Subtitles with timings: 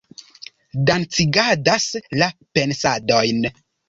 [0.87, 1.85] dancigadas
[2.21, 3.47] la pensadojn